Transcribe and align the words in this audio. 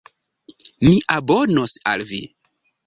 Mi 0.87 0.95
abonos 1.19 1.79
al 1.95 2.09
vi 2.13 2.23